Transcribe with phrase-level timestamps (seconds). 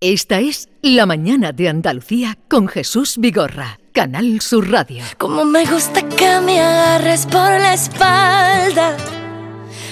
[0.00, 5.02] Esta es La Mañana de Andalucía con Jesús Vigorra, Canal Sur Radio.
[5.18, 8.96] Como me gusta que me agarres por la espalda,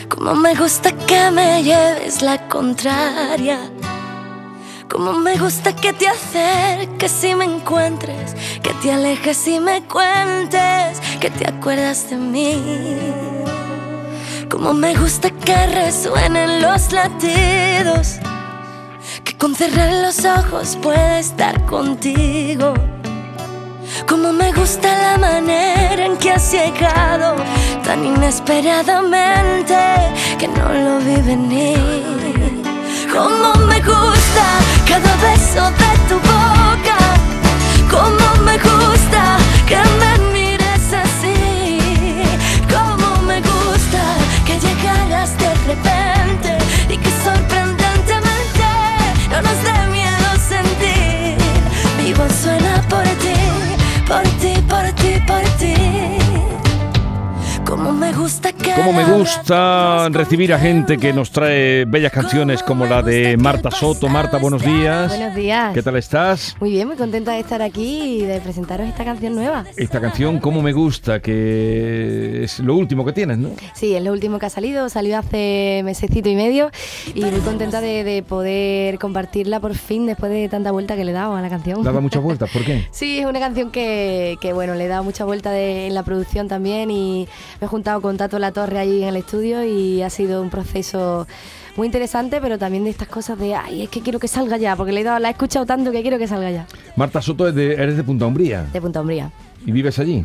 [0.08, 3.58] como me gusta que me lleves la contraria,
[4.88, 11.00] como me gusta que te acerques y me encuentres, que te alejes y me cuentes,
[11.20, 12.96] que te acuerdas de mí.
[14.48, 18.20] Como me gusta que resuenen los latidos
[19.38, 22.74] con cerrar los ojos puedo estar contigo.
[24.08, 27.36] Como me gusta la manera en que has llegado
[27.84, 29.76] tan inesperadamente
[30.38, 32.62] que no lo vi venir.
[33.12, 34.44] Como me gusta
[34.88, 36.25] cada beso de tu
[59.40, 64.08] gusta recibir a gente que nos trae bellas canciones como la de Marta Soto.
[64.08, 65.08] Marta, buenos días.
[65.16, 65.72] Buenos días.
[65.74, 66.56] ¿Qué tal estás?
[66.60, 69.64] Muy bien, muy contenta de estar aquí y de presentaros esta canción nueva.
[69.76, 73.50] Esta canción, Como me gusta, que es lo último que tienes, ¿no?
[73.74, 76.70] Sí, es lo último que ha salido, salió hace mesecito y medio
[77.14, 81.10] y muy contenta de, de poder compartirla por fin después de tanta vuelta que le
[81.10, 81.82] he dado a la canción.
[81.82, 82.86] Daba muchas vueltas, ¿por qué?
[82.90, 86.02] Sí, es una canción que, que bueno, le he dado mucha vuelta de- en la
[86.02, 87.28] producción también y
[87.60, 90.50] me he juntado con Tato La Torre ahí en el estudio y ha sido un
[90.50, 91.26] proceso
[91.76, 94.76] muy interesante, pero también de estas cosas de, ay, es que quiero que salga ya,
[94.76, 96.66] porque le he dado, la he escuchado tanto que quiero que salga ya.
[96.94, 99.30] Marta Soto, es de- eres de Punta Umbría De Punta Umbría.
[99.66, 100.24] y vives allí.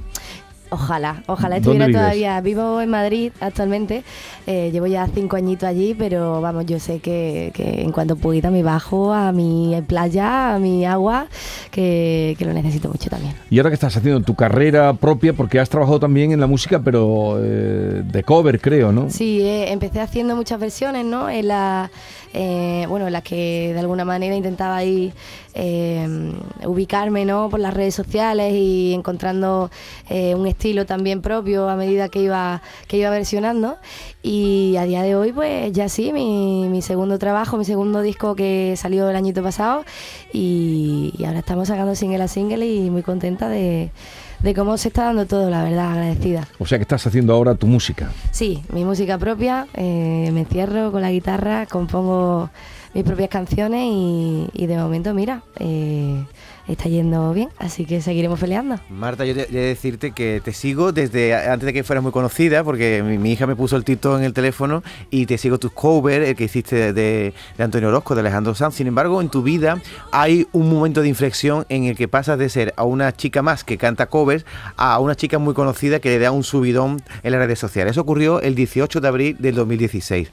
[0.73, 2.39] Ojalá, ojalá ¿Dónde estuviera todavía.
[2.39, 4.05] Vivo en Madrid actualmente,
[4.47, 8.49] eh, llevo ya cinco añitos allí, pero vamos, yo sé que, que en cuanto pueda
[8.49, 11.27] me bajo a mi playa, a mi agua,
[11.71, 13.33] que, que lo necesito mucho también.
[13.49, 16.79] Y ahora que estás haciendo tu carrera propia, porque has trabajado también en la música,
[16.79, 19.09] pero eh, de cover, creo, ¿no?
[19.09, 21.29] Sí, eh, empecé haciendo muchas versiones, ¿no?
[21.29, 21.91] En la,
[22.87, 25.11] bueno, en las que de alguna manera intentaba ahí
[25.53, 26.33] eh,
[26.65, 27.49] ubicarme, ¿no?
[27.49, 29.69] Por las redes sociales y encontrando
[30.09, 33.77] eh, un estilo también propio a medida que iba que iba versionando.
[34.23, 38.35] Y a día de hoy, pues ya sí, mi, mi segundo trabajo, mi segundo disco
[38.35, 39.83] que salió el añito pasado
[40.31, 43.91] y, y ahora estamos sacando single a single y muy contenta de,
[44.39, 46.47] de cómo se está dando todo, la verdad, agradecida.
[46.59, 48.11] O sea que estás haciendo ahora tu música.
[48.31, 52.49] Sí, mi música propia, eh, me encierro con la guitarra, compongo
[52.93, 53.85] mis propias canciones
[54.53, 56.23] y, de momento, mira, eh,
[56.67, 58.79] está yendo bien, así que seguiremos peleando.
[58.89, 62.11] Marta, yo he de decirte que te sigo desde a- antes de que fueras muy
[62.11, 65.57] conocida, porque mi, mi hija me puso el TikTok en el teléfono y te sigo
[65.57, 68.75] tus covers, el que hiciste de, de Antonio Orozco, de Alejandro Sanz.
[68.75, 69.81] Sin embargo, en tu vida
[70.11, 73.63] hay un momento de inflexión en el que pasas de ser a una chica más
[73.63, 74.45] que canta covers
[74.77, 77.91] a una chica muy conocida que le da un subidón en las redes sociales.
[77.91, 80.29] Eso ocurrió el 18 de abril del 2016.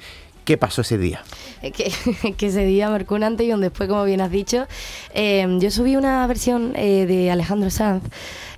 [0.49, 1.21] ¿Qué pasó ese día?
[1.61, 1.93] Es que,
[2.39, 4.67] que ese día marcó un antes y un después, como bien has dicho.
[5.13, 8.03] Eh, yo subí una versión eh, de Alejandro Sanz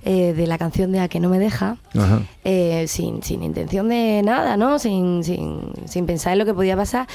[0.05, 1.75] eh, de la canción de A que no me deja.
[2.45, 4.79] Eh, sin, sin intención de nada, ¿no?
[4.79, 7.07] Sin, sin, sin pensar en lo que podía pasar.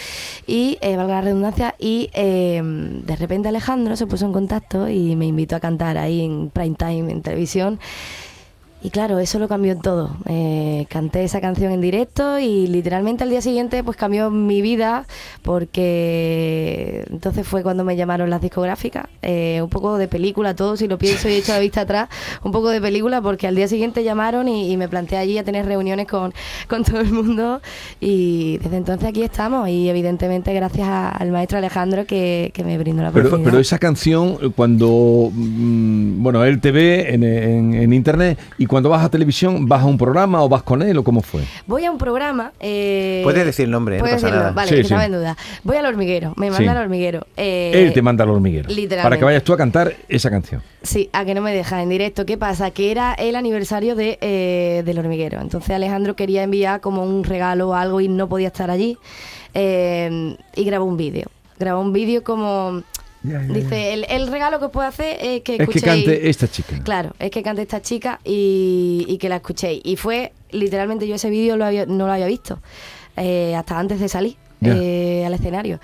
[0.46, 5.16] Y, eh, valga la redundancia, y eh, de repente Alejandro se puso en contacto y
[5.16, 7.80] me invitó a cantar ahí en prime time, en televisión.
[8.86, 10.10] Y claro, eso lo cambió todo.
[10.28, 15.06] Eh, canté esa canción en directo y literalmente al día siguiente pues cambió mi vida
[15.96, 19.06] porque entonces fue cuando me llamaron las discográficas.
[19.22, 22.08] Eh, un poco de película todo, si lo pienso y echo la vista atrás,
[22.44, 25.42] un poco de película porque al día siguiente llamaron y, y me planteé allí a
[25.42, 26.32] tener reuniones con,
[26.68, 27.60] con todo el mundo
[28.00, 32.78] y desde entonces aquí estamos y evidentemente gracias a- al maestro Alejandro que, que me
[32.78, 33.50] brindó la Pero, oportunidad.
[33.50, 38.75] pero esa canción, cuando, mm, bueno, él te ve en, en- en internet y cuando
[38.82, 41.42] vas a televisión, ¿vas a un programa o vas con él o cómo fue?
[41.66, 42.52] Voy a un programa.
[42.60, 43.98] Eh, Puedes decir el nombre, ¿eh?
[43.98, 44.52] no Puedes pasa decirlo, nada.
[44.54, 44.94] vale, Sí, sí.
[44.94, 45.36] en duda.
[45.64, 46.76] Voy al hormiguero, me manda Sí.
[46.76, 47.26] al hormiguero.
[47.36, 48.68] Eh, él te manda al hormiguero.
[48.68, 49.02] literalmente.
[49.02, 50.62] Para que vayas tú a cantar esa canción.
[50.82, 52.24] Sí, a que no me deja en directo.
[52.26, 52.70] ¿Qué pasa?
[52.70, 55.40] Que era el aniversario de, eh, del hormiguero.
[55.40, 58.96] Entonces Alejandro quería enviar como un regalo o algo y no podía estar allí.
[59.54, 61.26] Eh, y grabó un vídeo.
[61.58, 62.82] Grabó un vídeo como...
[63.26, 65.84] Ya, ya, Dice, el, el regalo que puedo hacer es que Es que escuchéis...
[65.84, 66.80] cante esta chica.
[66.84, 69.80] Claro, es que cante esta chica y, y que la escuchéis.
[69.84, 72.60] Y fue, literalmente, yo ese vídeo lo había- no lo había visto
[73.16, 75.80] eh, hasta antes de salir eh, al escenario.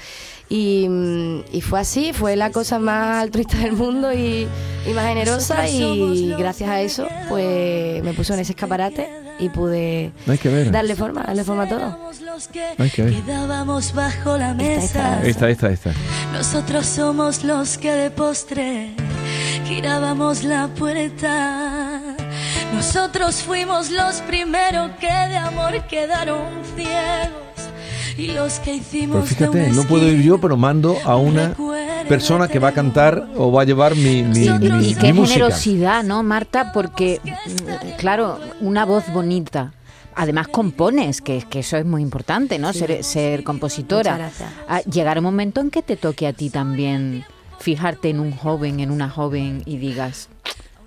[0.48, 4.46] Y, mm, y fue así, fue la cosa más altruista del mundo y,
[4.88, 9.08] y más generosa y gracias a eso pues me puso en ese escaparate
[9.42, 10.70] y pude Hay que ver.
[10.70, 11.78] darle forma, darle forma a todo.
[11.80, 13.14] Éramos los que Hay que ver.
[13.14, 15.20] quedábamos bajo la mesa.
[15.24, 15.92] Esta, esta, esta.
[16.32, 18.90] Nosotros somos los que de postre
[19.66, 22.00] girábamos la puerta.
[22.74, 26.46] Nosotros fuimos los primeros que de amor quedaron
[26.76, 27.42] ciegos.
[28.16, 31.54] Y los que hicimos Pero fíjate, no puedo ir yo, pero mando a una
[32.12, 34.94] persona que va a cantar o va a llevar mi, mi, Y- mi- Y mi
[34.94, 35.34] qué música.
[35.34, 36.70] generosidad, ¿no, Marta?
[36.72, 39.72] Porque, mm, claro, una voz bonita.
[40.14, 42.72] Además compones, que, que eso es muy importante, ¿no?
[42.74, 42.80] Sí.
[42.80, 44.12] Ser, ser compositora.
[44.12, 44.50] Muchas gracias.
[44.68, 47.24] Ah, llegar un momento en que te toque a ti también
[47.60, 50.28] fijarte en un joven, en una joven y digas,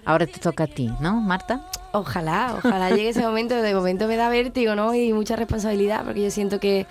[0.06, 1.66] ahora te toca a ti, ¿no, Marta?
[1.94, 3.56] Ojalá, ojalá llegue ese momento.
[3.56, 4.94] De momento me da vértigo, ¿no?
[4.94, 6.86] Y mucha responsabilidad, porque yo siento que,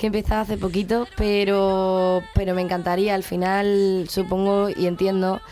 [0.00, 3.14] que he empezado hace poquito, pero, pero me encantaría.
[3.14, 5.42] Al final, supongo y entiendo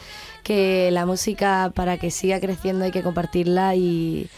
[0.48, 4.28] que la música, para que siga creciendo, hay que compartirla y,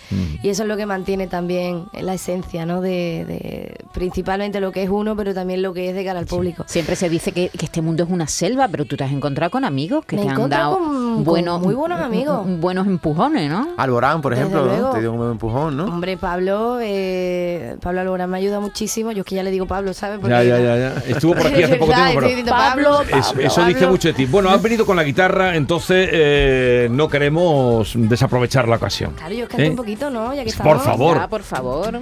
[0.43, 2.81] y eso es lo que mantiene también la esencia, ¿no?
[2.81, 6.27] De, de principalmente lo que es uno, pero también lo que es de cara al
[6.27, 6.65] público.
[6.67, 9.51] Siempre se dice que, que este mundo es una selva, pero tú te has encontrado
[9.53, 12.45] con amigos que Me te han dado con- con buenos, muy buenos amigos.
[12.59, 13.69] buenos empujones, ¿no?
[13.77, 14.91] Alborán, por ejemplo, ¿no?
[14.91, 15.85] te dio un buen empujón, ¿no?
[15.85, 19.13] Hombre, Pablo, eh, Pablo Alborán me ayuda muchísimo.
[19.13, 20.19] Yo es que ya le digo Pablo, ¿sabes?
[20.19, 21.03] Porque- Ya, ya, ya, ya.
[21.07, 24.27] Estuvo por aquí hace poco tiempo, pero diciendo Pablo, eso, eso dice mucho de ti.
[24.27, 29.15] Bueno, has venido con la guitarra, entonces eh, no queremos desaprovechar la ocasión.
[29.15, 29.71] Claro, yo canto ¿Eh?
[29.71, 30.35] un poquito, ¿no?
[30.35, 30.83] Ya que Por estamos.
[30.85, 31.17] favor.
[31.17, 32.01] Ya, por favor.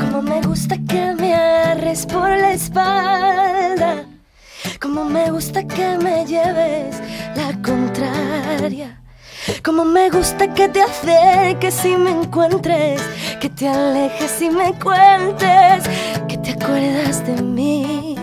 [0.00, 4.04] Como me gusta que me agarres por la espalda.
[4.80, 7.00] Como me gusta que me lleves.
[9.68, 13.02] Como me gusta que te acerques y me encuentres.
[13.38, 15.84] Que te alejes y me cuentes.
[16.26, 18.16] Que te acuerdas de mí.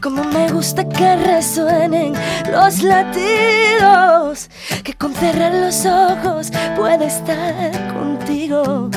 [0.00, 2.12] Como me gusta que resuenen
[2.48, 4.48] los latidos,
[4.84, 8.88] que con cerrar los ojos pueda estar contigo.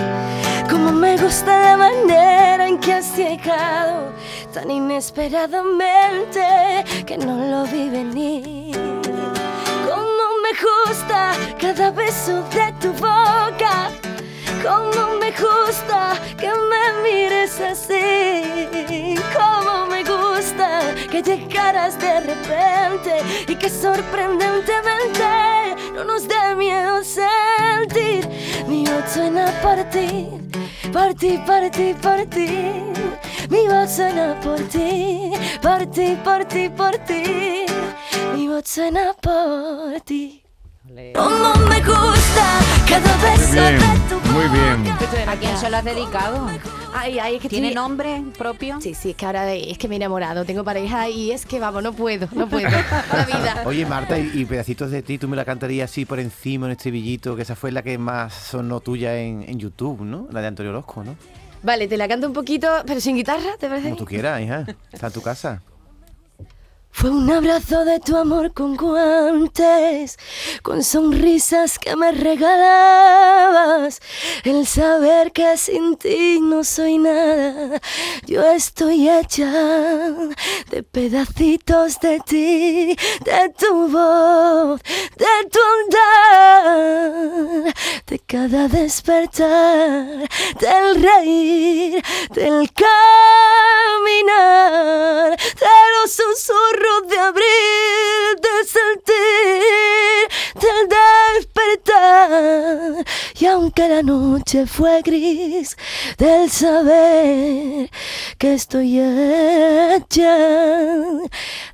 [0.70, 4.14] Como me gusta la manera en que has llegado
[4.54, 6.46] tan inesperadamente
[7.08, 9.03] que no lo vi venir.
[10.62, 13.90] Gusta cada beso de tu boca.
[14.62, 19.16] Como me gusta que me mires así.
[19.34, 25.24] Como me gusta que llegaras de repente y que sorprendentemente
[25.96, 28.28] no nos dé miedo sentir.
[28.68, 30.30] Mi voz suena por ti,
[30.92, 32.50] por ti, por ti, por ti.
[33.50, 37.66] Mi voz suena por ti, por ti, por ti, por ti.
[38.36, 40.43] Mi voz suena por ti.
[40.86, 42.60] Como me gusta
[42.90, 44.94] cada beso Bien, de tu muy bien.
[45.30, 46.48] ¿A quién se lo has dedicado?
[46.94, 48.82] Ay, ay, es que ¿Tiene estoy- nombre propio?
[48.82, 51.60] Sí, sí, es que ahora es que me he enamorado, tengo pareja y es que
[51.62, 52.70] vamos, no puedo, no puedo.
[53.14, 53.64] La vida.
[53.66, 56.74] Oye, Marta, y, y pedacitos de ti, tú me la cantarías así por encima, un
[56.74, 60.28] estribillito, que esa fue la que más sonó tuya en, en YouTube, ¿no?
[60.32, 61.16] La de Antonio Orozco, ¿no?
[61.64, 63.86] Vale, te la canto un poquito, pero sin guitarra, ¿te parece?
[63.86, 64.66] Como tú quieras, hija.
[64.92, 65.62] Está en tu casa.
[66.95, 70.18] Fue un abrazo de tu amor con guantes,
[70.62, 74.00] con sonrisas que me regalabas,
[74.44, 77.81] el saber que sin ti no soy nada.
[78.28, 79.51] Yo estoy hecha
[80.69, 84.80] de pedacitos de ti, de tu voz,
[85.18, 85.60] de tu
[86.44, 87.74] andar,
[88.06, 90.30] de cada despertar,
[90.60, 92.69] del reír, del
[94.04, 94.44] caminar,
[103.44, 105.76] Y aunque la noche fue gris,
[106.18, 107.92] del saber
[108.38, 110.38] que estoy hecha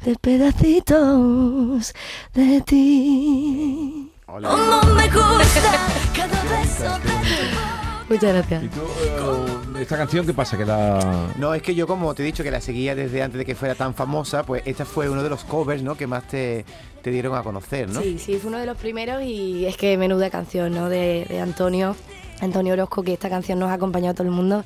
[0.03, 1.93] de pedacitos
[2.33, 4.11] de ti.
[4.25, 5.71] Como me gusta
[6.15, 8.63] cada beso de tu Muchas gracias.
[8.63, 10.57] ¿Y tú, eh, esta canción qué pasa?
[10.57, 11.33] Que la...
[11.37, 13.55] No, es que yo como te he dicho que la seguía desde antes de que
[13.55, 15.95] fuera tan famosa, pues esta fue uno de los covers, ¿no?
[15.95, 16.65] Que más te,
[17.01, 18.01] te dieron a conocer, ¿no?
[18.01, 20.89] Sí, sí, fue uno de los primeros y es que menuda canción, ¿no?
[20.89, 21.95] De, de Antonio,
[22.41, 24.63] Antonio Orozco, que esta canción nos ha acompañado a todo el mundo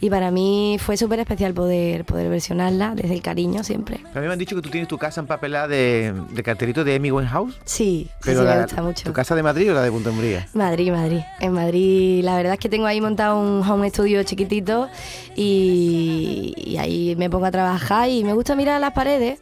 [0.00, 4.00] y para mí fue súper especial poder, poder versionarla desde el cariño siempre.
[4.14, 6.96] A mí me han dicho que tú tienes tu casa empapelada de, de cartelito de
[6.96, 7.58] Amy Winehouse.
[7.64, 9.04] Sí, Pero sí, me gusta mucho.
[9.04, 10.46] ¿Tu casa de Madrid o la de Punta Umbría?
[10.54, 11.20] Madrid, Madrid.
[11.40, 14.88] En Madrid, la verdad es que tengo ahí montado un home studio chiquitito
[15.36, 19.40] y, y ahí me pongo a trabajar y me gusta mirar las paredes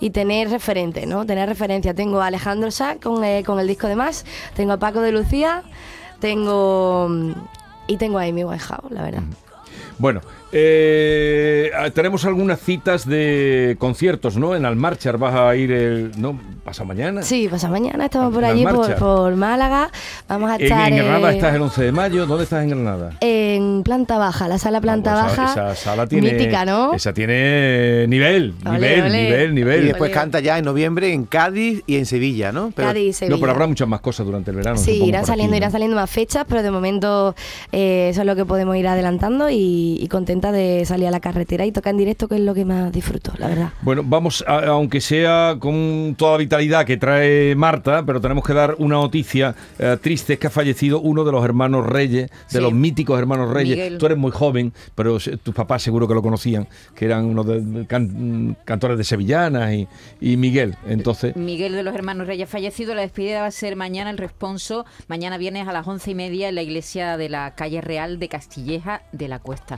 [0.00, 1.26] y tener referentes, ¿no?
[1.26, 1.92] Tener referencia.
[1.92, 5.12] Tengo a Alejandro Sá con, eh, con el disco de Más, tengo a Paco de
[5.12, 5.64] Lucía,
[6.20, 7.08] tengo...
[7.90, 9.22] Y tengo a Amy Winehouse, la verdad.
[9.98, 10.20] Bueno,
[10.52, 14.54] eh, ah, tenemos algunas citas de conciertos, ¿no?
[14.54, 16.12] En Almarchar vas a ir el.
[16.16, 16.38] ¿No?
[16.64, 17.22] ¿Pasa mañana?
[17.22, 18.64] Sí, pasa mañana, estamos por allí,
[18.98, 19.90] por, Málaga.
[20.28, 22.26] Vamos a En, estar en Granada eh, estás el 11 de mayo.
[22.26, 23.12] ¿Dónde estás en Granada?
[23.20, 25.72] en planta baja, la sala planta Ah, pues esa- baja.
[25.72, 26.32] Esa, sala tiene.
[26.32, 26.92] Mítica, ¿no?
[26.94, 29.12] Esa tiene nivel, nivel, ole.
[29.24, 29.86] nivel, Y nivel.
[29.88, 32.70] después canta ya en noviembre en Cádiz y en Sevilla, ¿no?
[32.74, 33.36] Pero- Cádiz, Sevilla.
[33.36, 34.76] No, pero habrá muchas más cosas durante el verano.
[34.78, 35.72] Sí, irán saliendo, aquí, irán ¿no?
[35.72, 37.34] saliendo más fechas, pero de momento
[37.72, 41.20] eh, eso es lo que podemos ir adelantando y, y contenta de salir a la
[41.20, 43.68] carretera y tocar en directo, que es lo que más disfruto, la verdad.
[43.82, 48.52] Bueno, vamos, a- aunque sea con toda la vitalidad que trae Marta, pero tenemos que
[48.52, 52.36] dar una noticia eh, triste, es que ha fallecido uno de los hermanos Reyes, de
[52.48, 52.58] Sí.
[52.60, 53.76] los míticos hermanos Reyes.
[53.76, 53.98] Miguel.
[53.98, 57.86] Tú eres muy joven, pero tus papás seguro que lo conocían, que eran unos de-
[57.86, 59.88] can- cantores de sevillanas y,
[60.20, 60.76] y Miguel.
[60.86, 62.94] Entonces, Miguel de los Hermanos Reyes fallecido.
[62.94, 64.84] La despedida va a ser mañana el responso.
[65.08, 68.28] Mañana viernes a las once y media en la iglesia de la calle Real de
[68.28, 69.77] Castilleja de la Cuesta.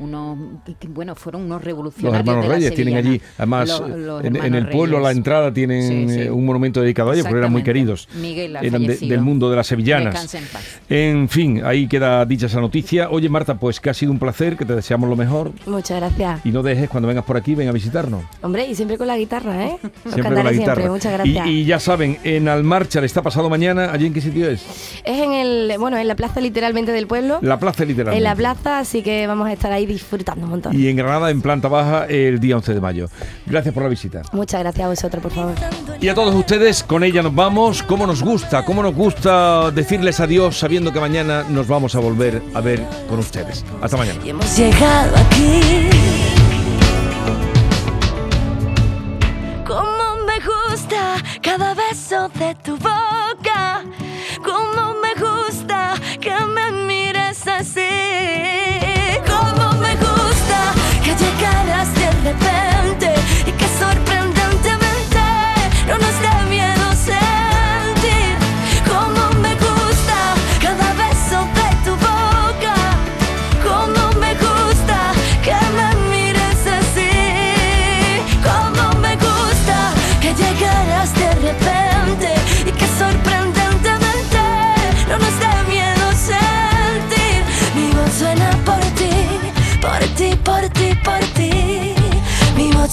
[0.00, 0.38] Unos,
[0.80, 2.20] que, bueno, fueron unos los revolucionarios.
[2.20, 5.00] hermanos de la Reyes tienen allí, además, Los- los en, en el hermanos pueblo a
[5.02, 6.20] la entrada tienen Sí, sí.
[6.22, 8.08] eh, un monumento dedicado a ellos, porque eran muy queridos.
[8.14, 10.34] Miguel ha eran de- del mundo de las sevillanas.
[10.34, 10.80] En paz.
[10.88, 13.10] En fin, ahí queda dicha esa noticia.
[13.10, 15.52] Oye, Marta, pues que ha sido un placer, que te deseamos lo mejor.
[15.66, 16.40] Muchas gracias.
[16.46, 18.24] Y no dejes cuando vengas por aquí, ven a visitarnos.
[18.42, 19.76] Hombre, y siempre con la guitarra, ¿eh?
[19.80, 20.74] Siempre con la cantaré guitarra.
[20.82, 21.46] siempre, muchas Y- gracias.
[21.46, 23.92] Y, ya saben, en Almarchar está pasado mañana.
[23.92, 24.62] ¿Allí en qué sitio es?
[25.04, 27.38] Es en el, bueno, en la plaza literalmente del pueblo.
[27.42, 28.18] La plaza literalmente.
[28.18, 30.78] en la plaza, así que vamos a estar ahí disfrutando un montón.
[30.78, 33.08] Y en Granada, en planta baja, el día 11 de mayo.
[33.46, 34.22] Gracias por la visita.
[34.32, 35.54] Muchas gracias a vosotros, por favor.
[36.00, 37.82] Y a todos ustedes, con ella nos vamos.
[37.82, 38.64] ¿Cómo nos gusta?
[38.64, 43.18] ¿Cómo nos gusta decirles adiós sabiendo que mañana nos vamos a volver a ver con
[43.18, 43.64] ustedes?
[43.82, 44.20] Hasta mañana.
[44.24, 45.90] Y hemos llegado aquí.
[49.66, 52.99] Como me gusta cada beso de tu boca.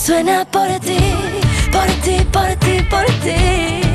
[0.07, 0.97] Suena por ti,
[1.69, 3.86] por ti, por ti, por ti.